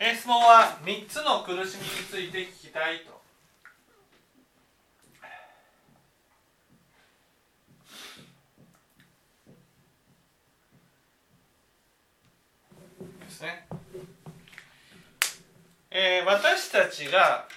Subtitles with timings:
[0.00, 3.20] 質問は3つの苦しみについて聞きたいと。
[13.24, 13.66] ですね。
[15.90, 17.48] えー、私たちが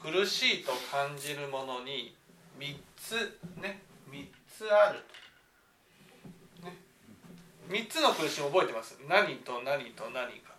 [0.00, 2.14] 苦しいと感じるものに
[2.60, 5.00] 3つね3つある
[6.60, 6.68] と、
[7.68, 8.96] 3つの苦しみ覚えてます？
[9.08, 10.51] 何と何と何か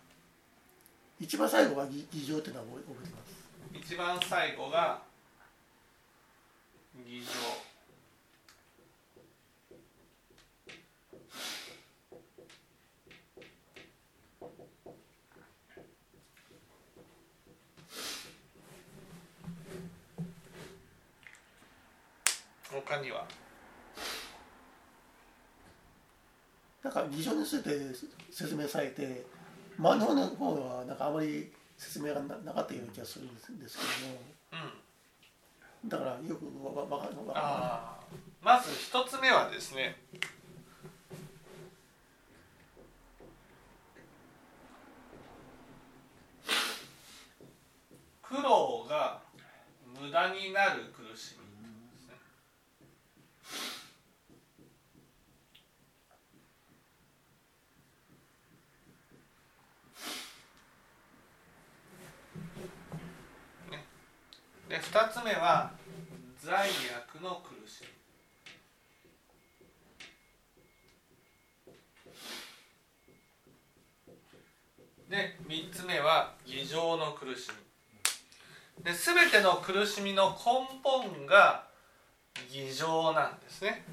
[1.24, 5.00] 一番最後が議場っていうのは覚えてます一番最後が
[7.08, 7.26] 議場
[22.70, 23.26] 他には
[26.82, 27.70] なんか議場について
[28.30, 29.24] 説明されて
[29.78, 34.20] 真ん中の方はなんかあまり説明がなかったような気がするんですけども、
[35.82, 37.98] うん、だからよくわわかるのが
[38.42, 39.96] まず一つ目はですね。
[48.22, 49.20] 苦労が
[50.00, 51.44] 無駄になる苦しみ
[64.73, 65.72] で2つ目は
[66.40, 67.94] 罪悪の苦しみ。
[75.10, 77.50] で3つ目は偽情の苦し
[78.78, 78.84] み。
[78.84, 81.64] で全ての苦しみの根本が
[82.50, 83.84] 偽情なんですね。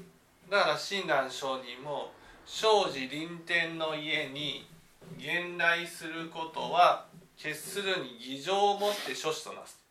[0.50, 2.12] だから親鸞上人も
[2.44, 4.68] 生寺臨天の家に
[5.16, 9.81] 現来することは決するに偽情をもって諸子となす。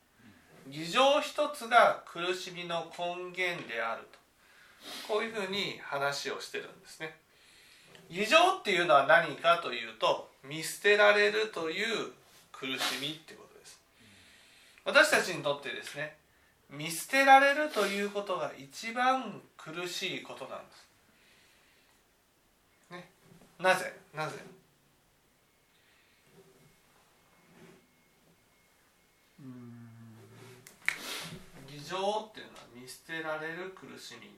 [0.67, 4.19] 偽情一つが苦しみの根源であると
[5.07, 7.15] こういうふうに話をしてるんですね。
[8.09, 12.11] 偽情っていうのは何かというと見捨てられるという
[12.51, 13.79] 苦しみってことです。
[14.85, 16.15] 私たちにとってですね
[16.69, 20.65] 見捨てられるということが一番苦しいことなんで
[22.89, 22.91] す。
[22.91, 23.09] ね、
[23.59, 23.93] なぜ？
[24.13, 24.37] なぜ？
[31.91, 34.29] 情っていうのは見捨てられる苦しみ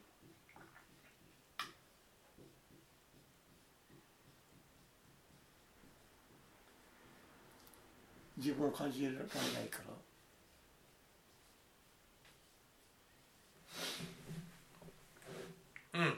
[8.37, 9.25] 自分を感じられない
[9.69, 9.83] か
[15.93, 15.99] ら。
[16.01, 16.07] うん。
[16.07, 16.09] や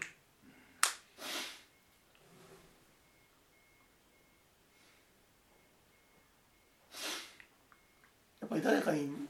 [8.46, 9.24] っぱり誰かに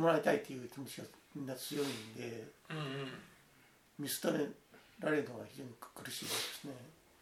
[0.00, 2.84] もらいたいっていう気持ちがみんな強いんで、うんうん、
[3.98, 4.34] 見捨て
[5.00, 6.72] られるのが非常に苦しいですね、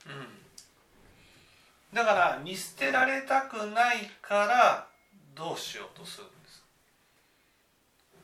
[0.06, 4.86] うん、だから見捨てられたくないから
[5.34, 6.64] どうしようとするんです。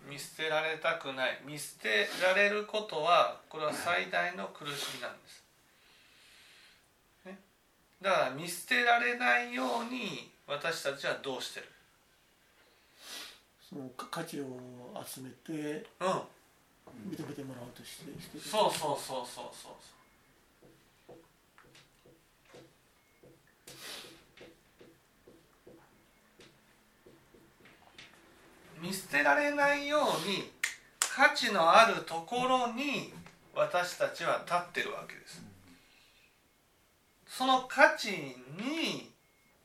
[0.08, 1.40] 見捨てられたくない。
[1.46, 5.44] 見捨てられることはこれは最大の苦しみなんです、
[7.26, 7.38] ね、
[8.02, 11.66] だから見捨てられないように私たちはどうしてる
[13.74, 14.44] その価値を
[15.04, 16.08] 集めて、うん、
[17.10, 19.72] 認めてもらおうとしてしてそうそうそうそうそう
[28.80, 30.52] 見捨てられないように
[31.00, 33.12] 価値のあるところに
[33.56, 35.42] 私たちは立ってるわけです。
[37.26, 39.10] その価値に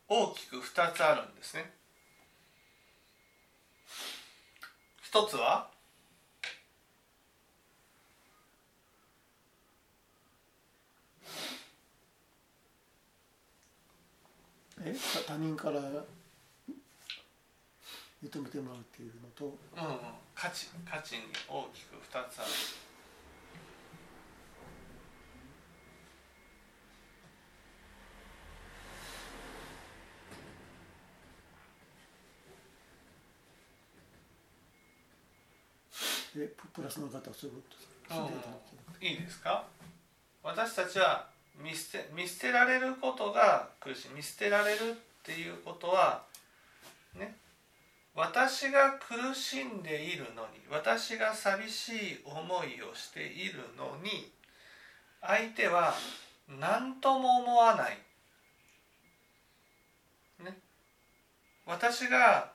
[0.07, 1.78] 大きく2つあるんですね。
[5.09, 5.67] 一つは？
[14.83, 14.95] え？
[15.27, 16.05] 他人から認
[18.43, 19.55] めてもらうっていうのと、うんう
[19.95, 19.99] ん、
[20.35, 22.47] 価値価値に大きく2つある。
[36.89, 37.51] でプラスの方はそう
[39.01, 39.63] い、いいですか？
[40.43, 41.27] 私たちは
[41.61, 44.09] 見捨て見捨てられることが苦しい。
[44.15, 44.93] 見捨てられるっ
[45.23, 46.23] ていうことは
[47.15, 47.35] ね
[48.15, 54.31] 私が苦しんでいるのに私が寂しい思いをしているのに
[55.21, 55.93] 相手は
[56.59, 57.97] 何とも思わない。
[60.43, 60.57] ね。
[61.65, 62.51] 私が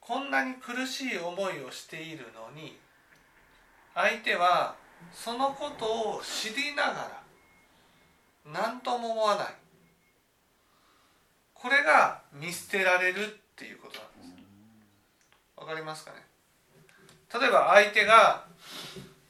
[0.00, 2.76] こんなに苦しい思いをしているのに
[3.94, 4.74] 相手は
[5.12, 5.84] そのこと
[6.16, 7.22] を知りながら
[8.52, 9.46] 何とも思わない。
[11.54, 14.44] これが見捨てられるっていうことなんです。
[15.56, 16.18] わかりますかね？
[17.40, 18.44] 例えば相手が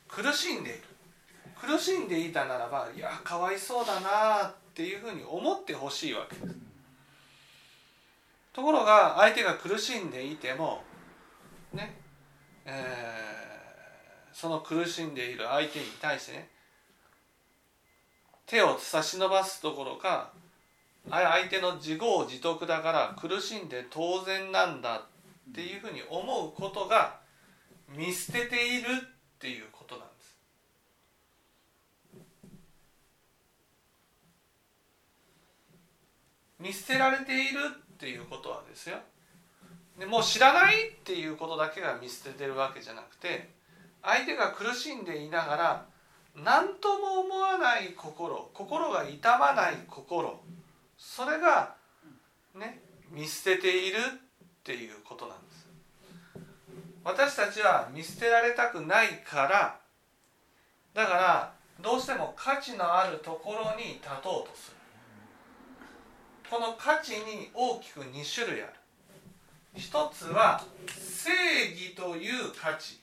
[0.09, 0.83] 苦しんでいる。
[1.61, 6.35] 苦しんでいたならばいやかわいそうだなっていうふうに思ってほしいわけ。
[6.37, 6.57] です
[8.53, 10.83] ところが相手が苦しんでいても
[11.73, 11.99] ね
[12.65, 13.52] えー、
[14.33, 16.49] その苦しんでいる相手に対してね
[18.47, 20.31] 手を差し伸ばすどころか
[21.09, 24.99] 相手の自業自得だから苦しんで当然なんだ
[25.51, 27.19] っていうふうに思うことが
[27.97, 30.37] 見捨てているっていうことなんです。
[36.61, 37.59] 見捨てられている
[37.95, 38.99] っていうことはですよ
[39.99, 43.49] でもう知らないっていうことだけが見捨ててるわけじゃなくて
[44.03, 45.87] 相手が苦しんでいながら
[46.35, 50.41] 何とも思わない心心が痛まない心
[50.97, 51.75] それが
[52.55, 55.67] ね見捨てているっていうことなんです。
[57.05, 59.81] 私たちは見捨てられたくないから
[60.95, 64.77] だからどうしても価値のあるところに立とうとする。
[66.49, 68.73] この価値に大きく2種類ある。
[69.75, 71.31] 一つは正
[71.71, 73.01] 義という価値。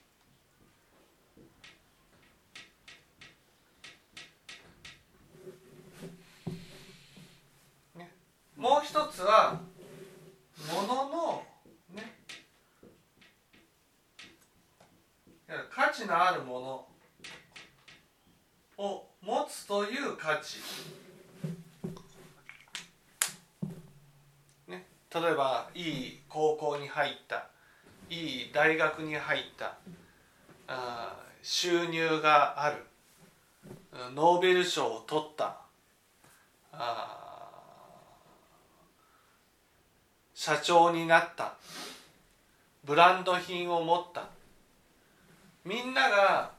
[8.60, 9.62] もう一つは
[10.74, 11.44] ものの
[11.96, 12.14] ね。
[15.74, 16.60] 価値のあるも
[18.78, 20.58] のを持つという価値、
[24.68, 27.48] ね、例えばいい高校に入った。
[28.10, 29.78] いい大学に入った。
[30.68, 32.86] あ収入がある。
[34.14, 35.62] ノーベル賞を取った。
[36.74, 37.29] あ
[40.40, 41.56] 社長になった。
[42.86, 44.30] ブランド品を持った。
[45.66, 46.54] みんなが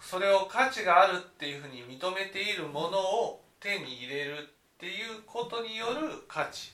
[0.00, 4.46] それを価値があるっていうふうに認めているものを手に入れるっ
[4.78, 6.72] ていうことによる価値、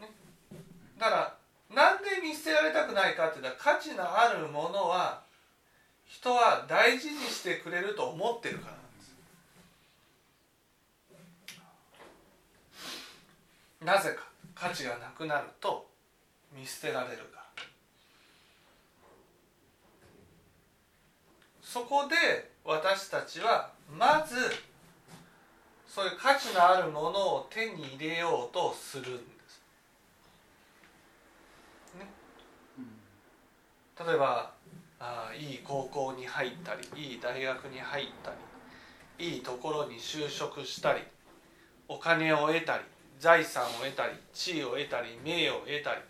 [0.00, 0.08] ね、
[0.98, 1.36] だか
[1.70, 5.22] らなんで見捨てられたくないかって言ったら価値のあるものは
[6.06, 8.72] 人は大事にしてくれると思ってるから
[13.86, 14.04] なんです。
[14.08, 14.27] なぜか。
[14.58, 15.86] 価値がなくなると
[16.52, 17.44] 見捨てられるから
[21.62, 24.34] そこで私たちはまず
[25.86, 29.62] そういう価値のあるものを手に入れようとするんです。
[31.98, 32.06] ね、
[34.06, 34.52] 例えば
[35.00, 38.32] あいい高校に入ったりいい大学に入った
[39.18, 41.02] りいいところに就職したり
[41.88, 42.84] お金を得たり
[43.18, 46.00] 財産を得たり地位を得たり名誉を得たり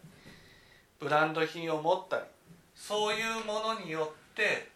[1.01, 2.23] ブランド品を持ったり
[2.75, 4.69] そういうものによって、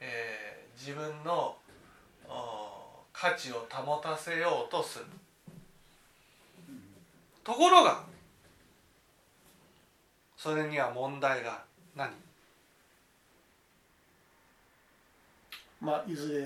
[0.00, 1.56] えー、自分の
[3.12, 5.04] 価値を保たせようとする。
[7.42, 8.02] ところが
[10.36, 11.62] それには問題が
[11.94, 12.10] 何？
[15.80, 16.44] まあいずれ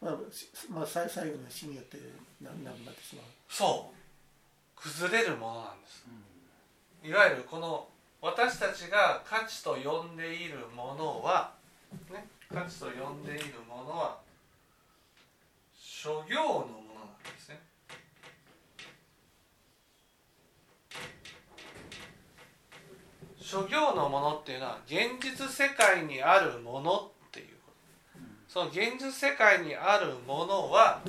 [0.00, 0.14] まあ、
[0.70, 1.98] まあ、最後の死によって
[2.40, 3.24] なくなってしまう。
[3.48, 3.98] そう。
[4.80, 6.06] 崩れるものなんです、
[7.02, 7.88] うん、いわゆるこの
[8.22, 11.52] 私たちが価値と呼んでいるものは、
[12.12, 14.18] ね、価値と呼んでいるものは
[15.76, 17.60] 諸行のものなんですね。
[23.40, 27.10] 諸行のものっていうのは現実世界にあるもの
[28.58, 31.00] その現実世界にあるものは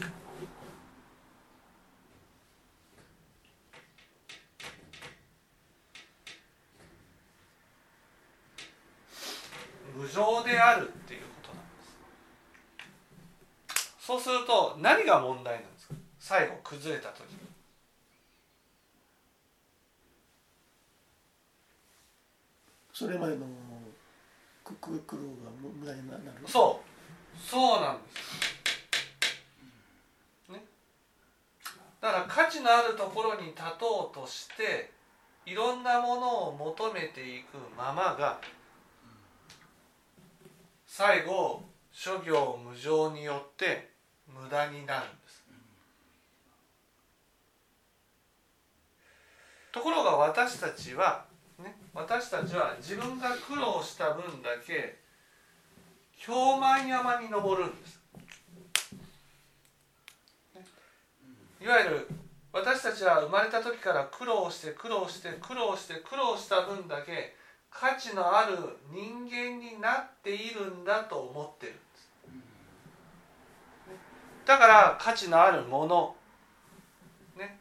[9.95, 11.71] 無常であるっていうことなんで
[13.75, 13.95] す。
[13.99, 15.95] そうすると何が問題なんですか？
[16.19, 17.23] 最後崩れた時。
[22.93, 23.47] それまでの
[24.63, 26.21] 苦労が無駄になる。
[26.45, 26.88] そう
[27.47, 28.09] そうなんで
[30.45, 30.63] す、ね、
[32.01, 34.91] だから価値のあるところに立とうとして
[35.45, 38.39] いろんなものを求めていくままが
[40.85, 43.89] 最後諸行無常によって
[44.27, 45.43] 無駄になるんです。
[49.71, 51.25] ところが私たちは、
[51.59, 54.97] ね、私たちは自分が苦労した分だけ
[56.25, 57.99] 氷満山に登るんです。
[61.61, 62.07] いわゆる
[62.53, 67.35] 私たちは生まれた時から苦労して苦労して苦労して苦労した分だけ
[67.69, 68.57] 価値のある
[68.91, 72.09] 人間になっているんだと思ってるんです
[74.45, 76.15] だから価値のあるもの
[77.37, 77.59] ね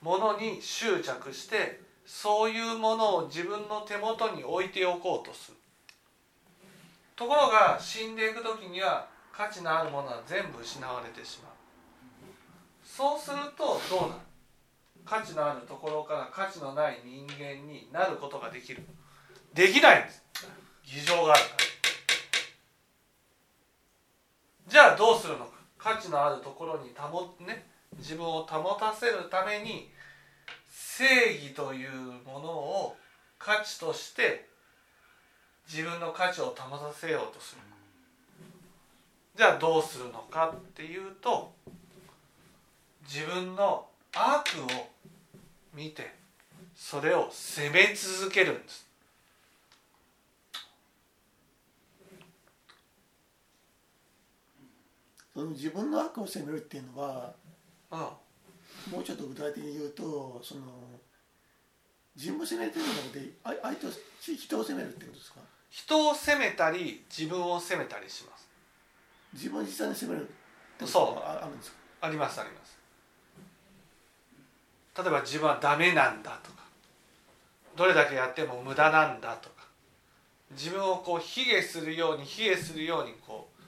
[0.00, 5.56] ものに執着してそういうものを自分の手元に置いておこうとする
[7.18, 11.52] ところが死んでいく時には価値のあるものは全部失われてしまう。
[12.84, 14.20] そうするとどうなる？
[15.04, 18.82] 価値のあるところから価値のない人間になることができる。
[19.52, 20.22] できないんです。
[20.84, 21.56] 偽情があるから。
[24.68, 25.52] じゃあどうするのか？
[25.76, 29.90] 価値のあるところに保ね自分を保たせるために
[30.70, 31.90] 正義という
[32.24, 32.96] ものを
[33.38, 34.46] 価値として
[35.70, 37.60] 自分の価値を保たせようとする。
[39.36, 41.52] じゃあどうするのかっていうと
[43.04, 44.88] 自分の悪を
[45.72, 46.12] 見て
[46.74, 48.88] それを責め続けるんです。
[55.34, 57.32] その自分の悪を責めるっていうのは、
[57.92, 57.98] うん、
[58.90, 60.62] もうちょっと具体的に言うとその
[62.16, 63.90] 自分を責めてるので相手を
[64.36, 65.38] 人を責めるってことですか？
[65.70, 68.48] 人を責めたり自分を責めたりします。
[69.34, 70.28] 自分を実際に責める
[70.84, 71.28] そう。
[71.28, 71.76] あるんですか？
[72.00, 72.78] ありますあります。
[74.96, 76.58] 例えば自分はダメなんだとか。
[77.76, 79.66] どれだけやっても無駄なんだとか。
[80.52, 83.62] 自分をこう卑下するように卑下するようにこう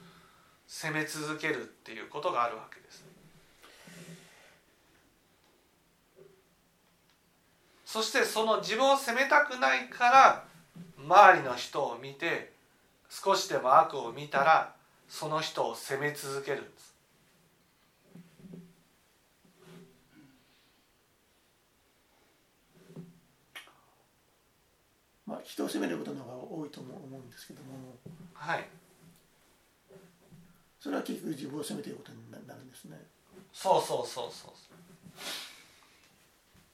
[0.67, 3.05] 責め続けるっていうことがあるわけです。
[7.85, 10.43] そしてその自分を責めたくないから
[11.05, 12.51] 周りの人を見て
[13.09, 14.73] 少しでも悪を見たら
[15.09, 16.91] その人を責め続けるんです。
[25.25, 27.95] まあ、人を責めることの方が多いと思うんですけども、
[28.33, 28.65] はい、
[30.79, 32.97] それは結局自分を責めていることになるんですね。
[33.53, 34.51] そうそうそうそう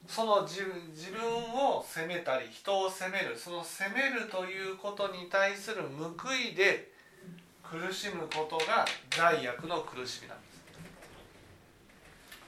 [0.08, 6.90] その自自分を責めたり人を責めるその責めるということに対する報いで
[7.62, 10.58] 苦しむことが罪悪の苦しみなんです。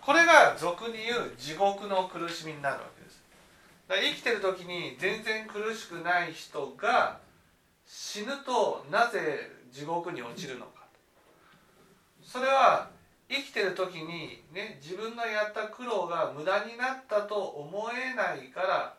[0.00, 3.22] これが俗に言う地獄の苦しみになるわけです。
[3.86, 7.20] だから生きてる時に全然苦しくない人が
[7.84, 10.86] 死ぬとなぜ地獄に落ちるのか。
[12.24, 12.88] それは
[13.30, 18.94] 生きてる時にね自分のやった苦労が無駄になったと思えないから、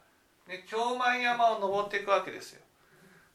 [0.48, 2.62] ね、京満山を登っていくわけですよ。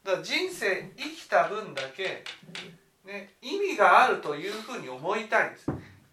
[0.03, 2.23] だから人生生きた分だけ、
[3.05, 5.67] ね、意味があるというふうに思いたいんです。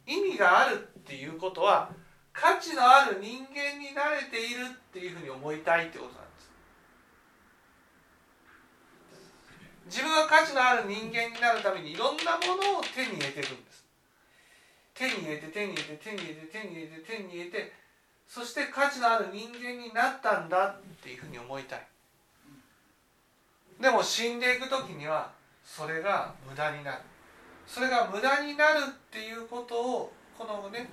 [0.07, 1.91] 意味があるっていうことは
[2.35, 6.50] 価値のある人間になれているっていうふうに思いたいってことなんです。
[9.87, 13.74] 自分が価値のある人間になるためにいろんなものを手に入れていくんです。
[14.95, 17.73] 手に入れて手に入れて手に入れて手に入れて手に入れて
[18.27, 21.87] そして価値のある人間になったんだっていうふうに思いたい。
[23.81, 25.33] でも死んでいく時には
[25.65, 26.99] それが無駄になる。
[27.67, 30.89] それが無駄になるっていうことをこのね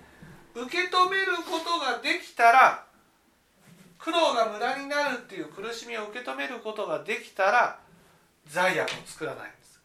[0.55, 2.83] 受け止めることができたら
[3.99, 7.79] 苦労が無駄になるっていう苦しみを受け止めることができたら
[8.47, 9.81] 罪悪を作らないんです。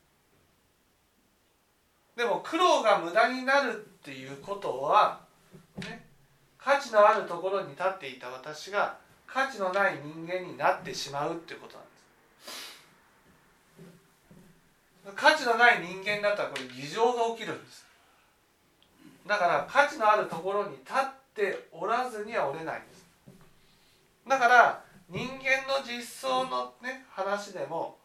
[2.16, 5.18] でも苦労が無駄になるっていうことは、
[5.80, 6.06] ね、
[6.56, 11.90] 価値のあるところに立っていた私が価値のない人間になってしまうっていうことなんで
[15.10, 15.16] す。
[15.16, 17.84] 価値のない人間だったらこれ偽情が起きるんです。
[19.26, 20.96] だから価値のあるところに立っ
[21.34, 23.04] ておらずにはおれないんです。
[24.28, 27.98] だから人間の実相のね話でも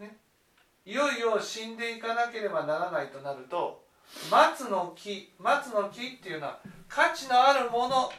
[0.00, 0.16] ね
[0.84, 3.81] いよいよ死んでいかなければならないとなると
[4.30, 8.12] 松の木松の木っていうのは価値のあるもの。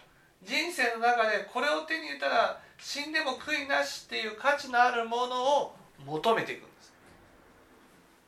[0.45, 6.93] 人生の中でこれを手に入れたら死んでも悔いなしっていう価値のあるものを求めていくんです、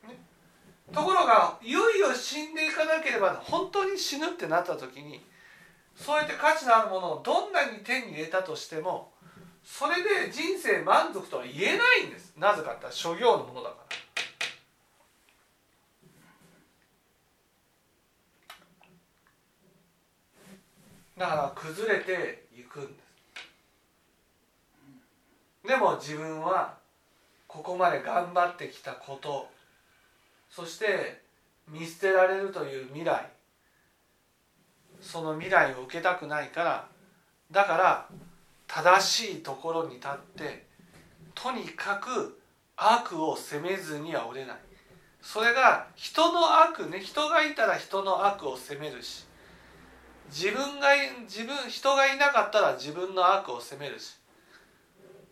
[0.07, 0.15] ね。
[0.93, 5.25] ところがいよいよ死んでいかなければ本当に死ぬってなった時に
[5.93, 9.11] そうやって価値のあるものをどんなに手に入れたとしても
[9.65, 12.33] それで人生満足とは言えないんです。
[12.37, 14.04] なぜかって諸行のものだから。
[21.17, 23.03] だから崩れていくんで
[25.63, 25.67] す。
[25.67, 26.77] でも自分は
[27.47, 29.49] ここまで頑張ってきたこと
[30.49, 31.21] そして
[31.67, 33.25] 見捨てられるという未来
[35.01, 36.87] その未来を受けたくないから
[37.51, 38.07] だから
[38.67, 40.65] 正しいところに立って
[41.33, 42.39] とにかく
[42.75, 44.57] 悪を責めずにはおれない。
[45.21, 49.25] それが人の悪ね人がいたら人の悪を責めるし
[50.29, 50.89] 自分が
[51.23, 54.15] 自分人がいなかったら自分の悪を責めるし。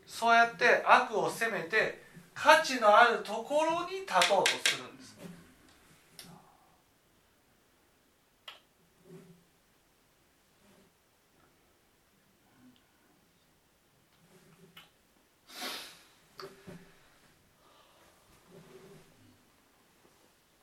[0.06, 5.16] そうやって悪を責めて価値のあるところに立とうとするんです。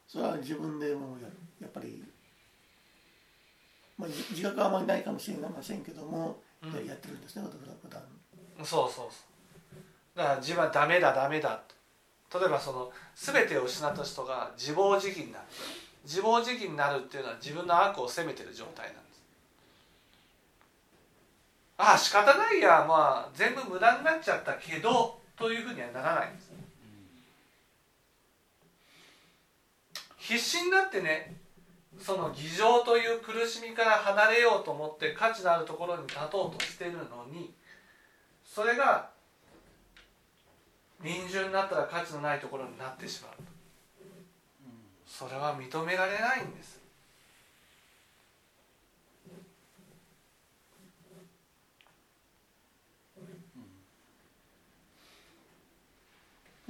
[0.06, 1.16] それは自分でも
[1.60, 1.99] やっぱり、
[4.00, 7.44] まあ、自覚はあまりないかもしれませんけども、うん、やってるんですね
[7.82, 8.02] 普段。
[8.64, 10.18] そうそうそう。
[10.18, 11.60] だから自分はダメだダメだ。
[12.32, 15.44] 例えばその全てを失った人が自暴自棄になる
[16.04, 19.20] 自暴自棄になるっていうのは自分の悪を責めてる状態なんです。
[21.76, 26.50] ああ仕方ないやまあ全部無駄になっちゃったけどというふうにはならないんです。
[30.18, 31.39] 必死になってね
[32.00, 37.52] その偽情という苦しみから離れようと思って価値のあるところに立とうとしてるのに
[38.44, 39.10] それが
[41.02, 43.32] 臨終になったら価値のないところになってしまう。
[45.06, 46.80] それは認められないんです。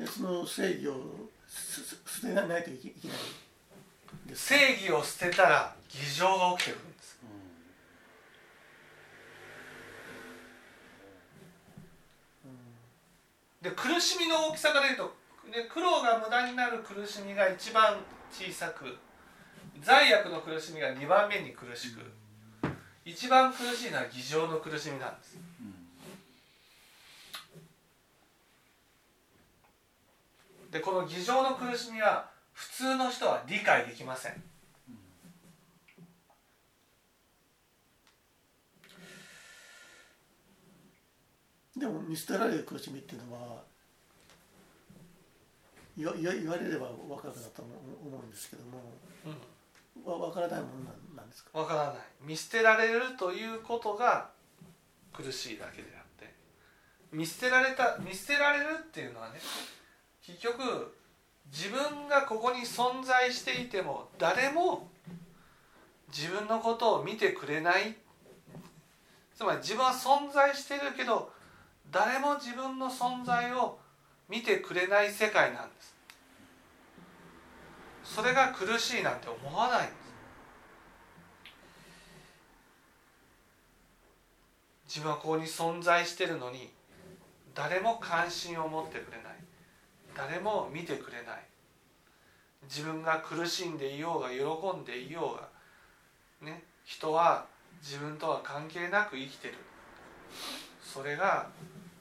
[0.07, 3.50] その正義を捨てないといけない。
[4.35, 7.19] 正義を捨てたら偽情が起きてくるんです、
[12.45, 15.15] うん、で苦しみの大きさから言うと
[15.53, 17.97] で苦労が無駄になる苦しみが一番
[18.31, 18.97] 小さく
[19.83, 22.01] 罪悪の苦しみが2番目に苦しく
[23.05, 25.39] 一番苦しいのは偽情の苦しみなんです、
[30.71, 32.30] でこの偽情の苦しみは
[32.61, 34.43] 普通の人は理解できません。
[41.75, 43.63] でも見捨てられる苦しみっていうのは
[45.97, 47.73] 言わ言われれば分かるかなと思
[48.19, 48.93] うんですけども、
[49.25, 51.51] うん、分からないものなんですか？
[51.55, 51.95] 分からない。
[52.21, 54.29] 見捨てられるということが
[55.15, 56.35] 苦しいだけであって。
[57.11, 59.41] 見捨てられた見捨てられるっていうのはね
[60.23, 60.95] 結局
[61.53, 64.89] 自分がここに存在していても誰も
[66.09, 67.97] 自分のことを見てくれない。
[69.37, 71.33] つまり自分は存在してるけど
[71.91, 73.79] 誰も自分の存在を
[74.29, 75.95] 見てくれない世界なんです。
[78.05, 80.01] それが苦しいなんて思わないんです。
[84.89, 86.71] 自分はここに存在してるのに
[87.55, 89.40] 誰も関心を持ってくれない。
[90.29, 91.41] 誰も見てくれない。
[92.65, 95.49] 自分が苦しんでいようが喜んでいようが
[96.47, 97.47] ね人は
[97.83, 99.55] 自分とは関係なく生きてる。
[100.83, 101.49] それが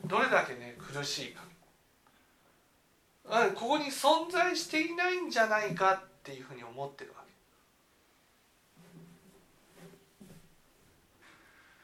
[0.06, 1.44] どれだけね苦しいか。
[3.56, 7.24] ここに存在していないんじゃないかっていうふうに思ってるわ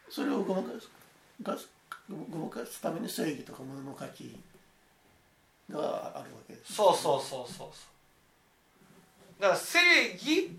[0.10, 0.12] け。
[0.12, 0.70] それをごまか
[1.58, 1.70] す
[2.10, 4.38] ごまかすために正義とか物の価値
[5.72, 5.80] が
[6.16, 7.68] あるわけです、ね、そうそうそうそう。
[9.40, 9.80] だから正
[10.14, 10.50] 義っ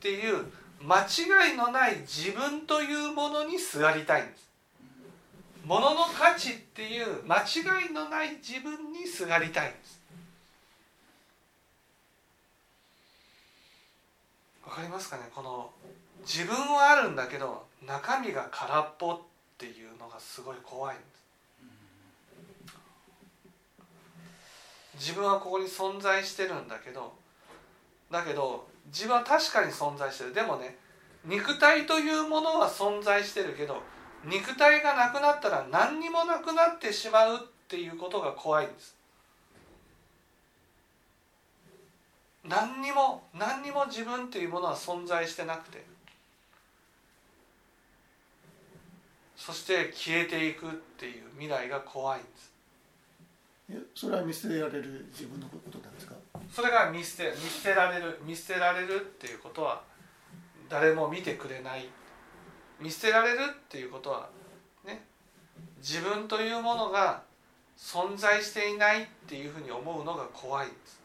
[0.00, 0.46] ていう
[0.82, 4.46] 間違いのない自分というものにすがりたいんです。
[5.64, 9.98] ものの価値っていう間違いのない自分にすがりたいんです。
[14.64, 15.22] わかりますかね？
[15.34, 15.70] この
[16.22, 19.18] 自分はあるんだけど中身が空っぽっ
[19.58, 21.25] ていうのがすごい怖いんです。
[24.98, 27.12] 自分はここに存在してるんだけど
[28.10, 30.34] だけど自分は確かに存在してる。
[30.34, 30.76] でもね
[31.24, 33.82] 肉体というものは存在してるけど
[34.24, 38.96] 肉体がなくなったら何にもなくなってしまうっていうことが怖いんです。
[42.44, 45.84] 何にも何にも自分っていうものは存在してなくて。
[49.36, 52.55] そして消えていくっていう未来が怖いんです。
[53.94, 56.14] それは見捨てられる自分のことなんですか？
[56.52, 59.82] それが見捨て見捨てられる見捨てられるっていうことは
[60.68, 61.88] 誰も見てくれない。
[62.80, 64.28] 見捨てられるっていうことは
[64.84, 65.04] ね
[65.78, 67.22] 自分というものが
[67.76, 70.66] 存在していないっていうふうに思うのが怖い。
[70.66, 71.00] んです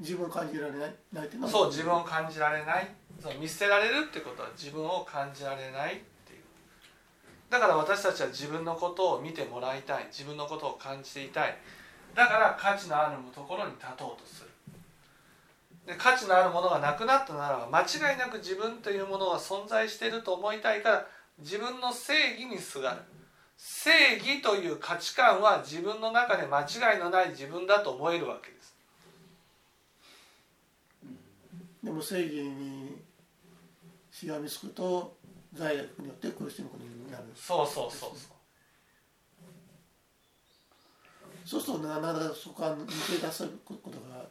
[0.00, 2.88] 自分を感じられないないっていうのはそう自分を感じられない
[3.20, 6.40] そう見捨てられるってことは自分を感じられないっていう。
[7.50, 10.06] だから私たちは自分のことを見てもらいたい。
[10.06, 11.56] 自分のことを感じていたい。
[12.14, 14.50] だから価値のあるところに立とうとする。
[15.86, 21.06] で価値のあるものがなくなったならば間違いなく自分というものが存在していると思いたいから
[21.38, 22.98] 自分の正義にすがる。
[23.56, 28.76] 正義という価値観は自分の中で間違いのない自分だと思えるわけです。
[31.82, 32.87] でも正義に
[34.18, 35.16] しがみつくと
[35.54, 37.24] 罪悪によって苦しむことになる。
[37.36, 38.10] そうそうそう。
[38.10, 38.18] そう
[41.44, 44.26] そうするとなかなかそこから抜け出すことが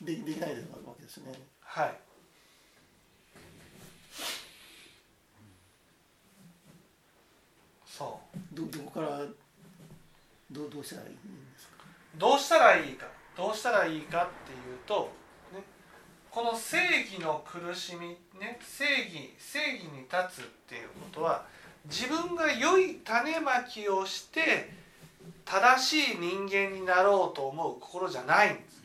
[0.00, 0.56] でできないわ
[0.96, 1.32] けですね。
[1.60, 2.00] はい。
[7.86, 8.38] そう。
[8.54, 9.18] どどこから
[10.50, 11.20] どうどうしたらいいんで
[11.58, 11.84] すか？
[12.16, 13.06] どうしたらいいか。
[13.36, 15.10] どうしたらいいかっていうと、
[15.52, 15.62] ね、
[16.30, 21.44] この正義の苦しみ、ね、正義正義に立つっていうことは
[21.86, 24.70] 自分が良い種まきをして
[25.44, 28.78] 正しい人間になろうと思う心じゃないんです。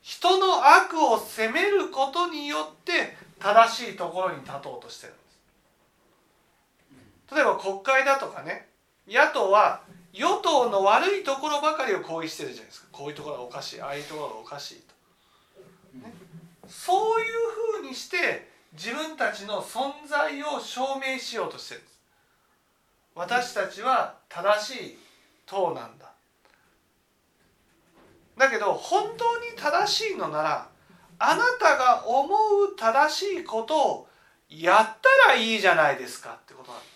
[0.00, 5.22] 人の悪を責めることによって正しいところに立とうとしてるんで
[7.28, 7.34] す。
[7.34, 8.68] 例えば国会だとかね
[9.06, 9.82] 野党は
[10.14, 12.88] 与党の悪いところばかりを抗議してるじゃないですか。
[12.90, 14.82] こういうところがおかしいああいうところがおかしい
[16.00, 16.12] と、ね、
[16.66, 17.26] そういう
[17.76, 21.98] ふうにして自分たちの存在を証明しようとしてるんです。
[23.14, 24.98] 私たちは正しい
[25.44, 26.12] 党なんだ。
[28.36, 30.68] だけど本当に正しいのなら
[31.18, 34.08] あなたが思う正しいことを
[34.48, 36.90] やったらいいじゃないですかってことなんです。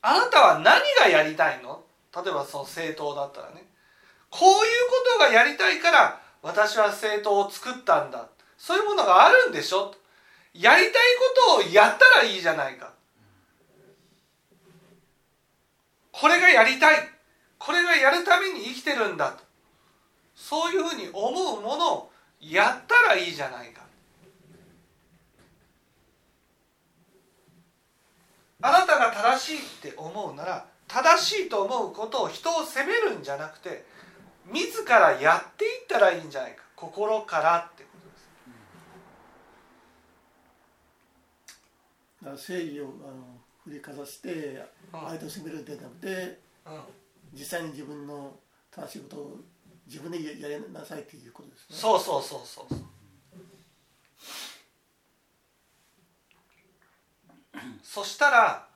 [0.00, 1.82] あなたは何がやりたいの？
[2.16, 3.66] 例えばその政党だったらね。
[4.30, 4.64] こういうこ
[5.18, 8.28] とがやりたいから私は政党を作ったんだ。
[8.58, 9.94] そういうものがあるんでしょ。
[10.52, 12.92] やりたいことをやったらいいじゃないか。
[16.10, 17.08] これがやりたい。
[17.58, 19.30] これがやるために生きてるんだ。
[19.30, 19.44] と
[20.34, 23.82] そういうふうに思うものをやったらいいじゃないか。
[28.60, 33.84] あなたが正しいって思うなら正しいと思うことを人を責めるんじゃなくて
[34.46, 36.62] 自らやっていったらいいんじゃないか。
[36.76, 37.84] 心からって
[42.22, 46.08] だから正義をあの振りかざして相手を責めるんじゃなくて、
[46.66, 46.80] うん、
[47.34, 48.32] 実際に自分の
[48.70, 49.40] 正しいことを
[49.86, 51.76] 自分でややりなさいっていうことですね。
[51.76, 52.66] そうそうそうそう。
[57.82, 58.66] そしたら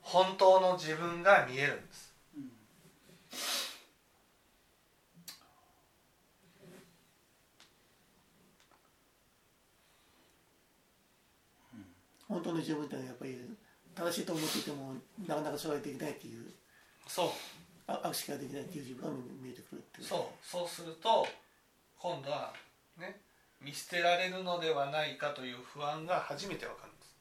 [0.00, 2.11] 本当の自分が見えるんです。
[12.32, 13.36] 本当の自分ってのはやっぱり
[13.94, 14.94] 正しいと思っていても
[15.28, 16.50] なかなかそれができないっていう
[17.06, 17.28] そう。
[17.86, 20.06] あ握手ができないっていう自分が見えてくるっていう。
[20.06, 20.46] そう。
[20.46, 21.26] そうすると
[21.98, 22.54] 今度は
[22.96, 23.20] ね
[23.60, 27.12] 見捨てられるのではないかという不安が初めてわかるんです。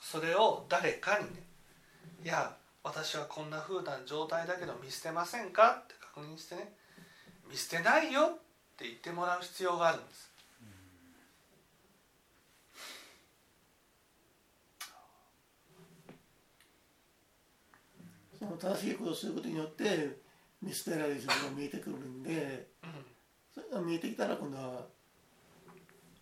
[0.00, 1.42] それを誰かにね
[2.24, 6.74] 「いや私はこんな風な状態だけど見捨てませんか?」って確認してね
[7.46, 8.38] 「見捨てないよ」っ
[8.78, 10.30] て言ってもらう必要があるんです
[18.38, 20.18] その正しいことをすることによって
[20.62, 22.68] 見捨てられる自分が見えてくるんで、
[23.54, 24.86] それが見えてきたら今度は、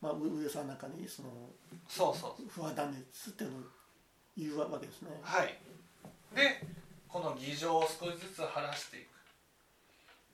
[0.00, 1.28] まあ、上さんなんかにその
[1.88, 3.60] そうそう不安断熱っていうのを
[4.36, 5.10] 言うわけですね。
[5.22, 5.58] はい。
[6.34, 6.62] で
[7.08, 9.06] この議場を少しずつ晴らしていく。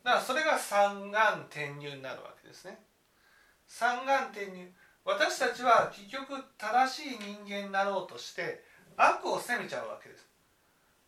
[0.04, 2.78] だからそれが三眼転入になるわけですね。
[3.66, 4.68] 三眼転入。
[5.04, 8.62] 私たちは結局正しい人間になろうとして
[8.96, 10.26] 悪を責めちゃうわけです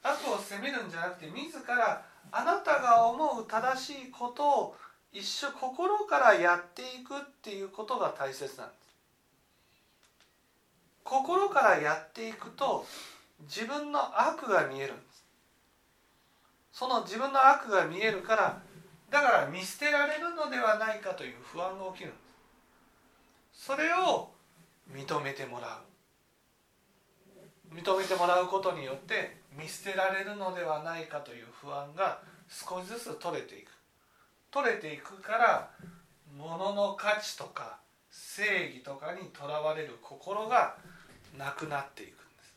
[0.04, 4.76] 悪を責めるんじゃなくて自らあなたが思う正しいことを
[5.12, 8.84] 一生心からやっていくっていうことが大切なんです。
[11.04, 12.86] 心からやっていくと
[13.42, 15.24] 自分の悪が見えるんです。
[16.72, 18.60] その自分の悪が見えるから
[19.10, 22.16] だから見捨てられるのではないかという不安が起きるんで
[23.52, 23.66] す。
[23.66, 24.30] それを
[24.92, 25.80] 認めてもら
[27.72, 27.74] う。
[27.74, 33.70] 認めてもらうことによって見捨てられるのではないかという不安が少しずつ取れていく。
[34.50, 35.70] 取れていくから
[36.36, 37.78] 物の価値とか
[38.10, 40.76] 正義とかにとらわれる心が
[41.36, 42.54] なくなっていくんです。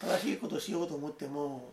[0.00, 1.72] 正しいことをしようと思っても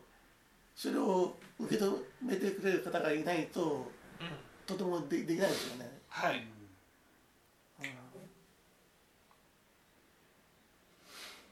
[0.76, 4.28] それを受け止めてくれる方がいないと、うん、
[4.66, 6.00] とてもでできないですよね。
[6.08, 6.46] はい、うん、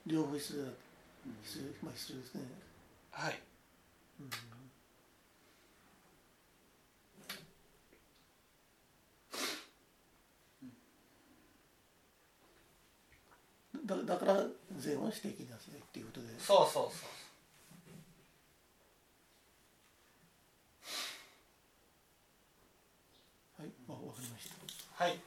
[0.06, 0.70] 両方必要だ
[1.44, 2.42] 必要,、まあ、必要ですね。
[3.12, 3.40] はい、
[4.20, 4.30] うん。
[13.86, 14.46] だだから
[14.78, 16.28] 善をしていきなさいっていうことで。
[16.40, 17.22] そうそうそう
[23.62, 25.20] はいわかりましたはい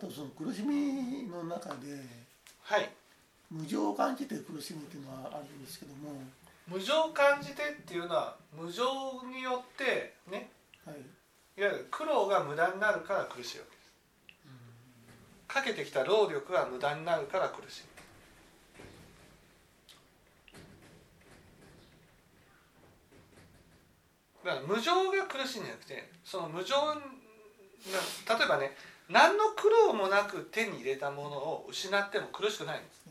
[0.11, 1.75] その苦しみの中で、
[2.63, 2.89] はい、
[3.49, 6.21] 無常を感じて苦しみっていうのはあるんですけども
[6.67, 8.83] 無常を感じてっていうのは無常
[9.29, 10.49] によってね、
[10.85, 10.95] はい、
[11.59, 13.81] いわゆる苦労が無駄になるから苦しいわけです。
[15.47, 17.83] かけてきた労力が無駄になるから苦しい。
[24.45, 28.75] だから無常が苦しいんじゃなくてその無常例えばね
[29.11, 33.01] 何の苦労もなく手に入れたものを失っても苦しくないんです、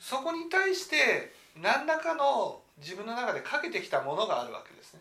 [0.00, 5.00] そこに対して何らかの自分の中でかけてきたものがあるわけですね。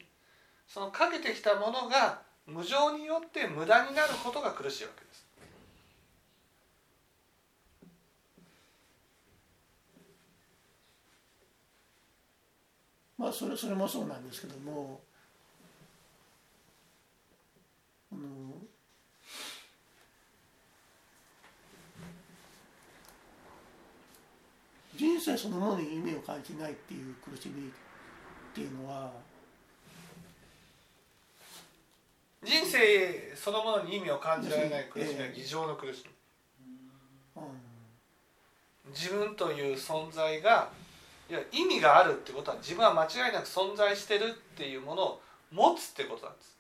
[0.67, 5.25] そのかけてきたものが無常によって無駄になることが苦しいわけです。
[13.17, 15.01] まあそれそれもそうなんですけども
[18.11, 18.21] あの
[24.97, 27.71] 人生そのものに意味を感じないっていう苦しみっ
[28.53, 29.11] ていうのは
[32.43, 36.03] 人生そのものに意味を感じられない苦しみは偽情の苦し
[37.35, 37.43] み、
[38.89, 40.69] 自分という存在が
[41.29, 46.57] いや意味があるってことは自分は間違いなく存在してるっていうものを持つってことなんです。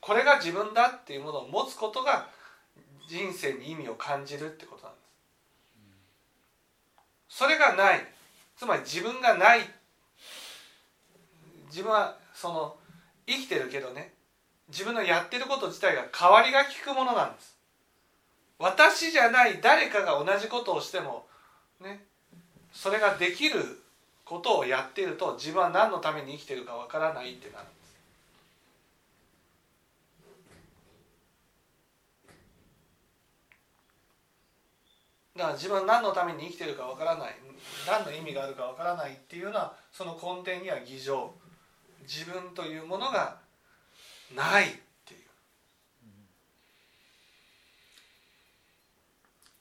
[0.00, 2.28] これが自分だっていうものを持つことが
[3.08, 4.77] 人生に意味を感じるってこと。
[7.38, 8.04] それがない。
[8.56, 9.60] つまり自分がない。
[11.68, 12.74] 自分はその
[13.28, 14.12] 生きてるけどね。
[14.68, 17.56] 自分のやってること自体が代わりが利くものなんです。
[18.58, 19.60] 私じゃない。
[19.62, 21.26] 誰かが同じことをしても
[21.80, 22.04] ね。
[22.72, 23.84] それができる
[24.24, 27.66] ことをやっていると自分は何のために生きてるかわからないってなる。
[35.38, 37.36] だから自分は何のために生きてるかわからない。
[37.86, 41.32] 何の意味があるかわからないっていうのはその根底には偽情。
[42.02, 43.38] 自分というものが
[44.34, 44.66] ないっ
[45.04, 45.20] ていう。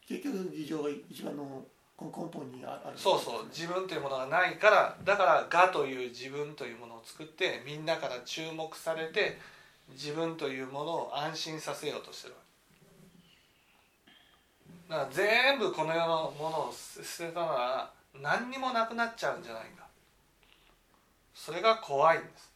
[0.07, 1.63] 結局偽情が一番の
[2.01, 2.97] 根本にある。
[2.97, 3.45] そうそう。
[3.45, 9.37] 自分というものがないからだから「我」という自分というものを作ってみんなから注目されて
[9.91, 12.46] 自分というものを安心させようとしてるわけ
[14.89, 19.85] だから全部この世のものを捨てたなら何にもなくなっちゃうんじゃないか。
[21.33, 22.47] それが怖いんです。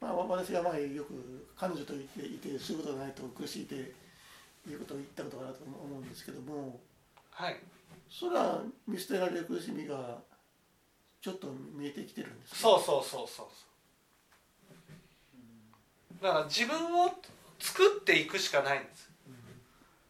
[0.00, 3.74] まあ、私は前よく彼女と言っていてそういうことがないと苦しいって
[4.68, 6.80] いうことを言ったことがあると思うんですけども、
[7.30, 7.56] はい、
[8.10, 10.18] それは見捨てられる苦しみが
[11.22, 13.46] ちょっと見えてきてるんです、ね、そうそうそうそう
[16.22, 17.10] だから自分を
[17.58, 19.10] 作っていくしかないんです。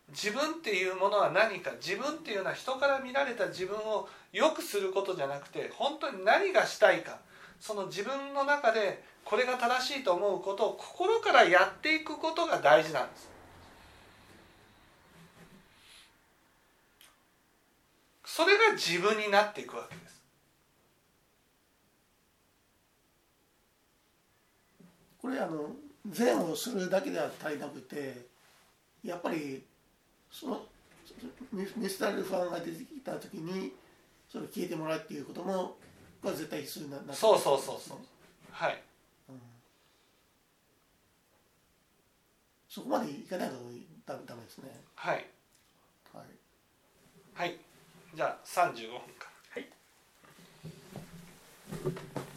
[0.09, 7.19] 自分っていうものは何か自分っていうのは人から見られた自分を良くすることじゃなくて本当に何がしたいか
[7.59, 13.31] その自分の中でこれが正しいと思うことを心からやっていくことが大事なんです。
[18.25, 20.13] それが自分になっていくわけです
[25.23, 25.71] これあの
[26.11, 28.27] 善をするだけでは足りなくて
[29.05, 29.63] やっぱり
[30.31, 30.63] その
[31.53, 33.73] 見捨てられる不安が出てきた時に
[34.29, 35.77] それを聞いてもらうっていうことも
[36.25, 37.99] が絶対必要になってそうそうそうそう。
[38.51, 38.83] はい、
[39.29, 39.41] うん、
[42.69, 43.55] そこまでいかないと
[44.07, 44.71] ダメダメですね。
[44.95, 45.27] はい。
[46.13, 46.25] はい。
[47.35, 47.59] はい。
[48.15, 49.29] じゃあ35分か。
[49.57, 49.67] らは
[52.29, 52.32] い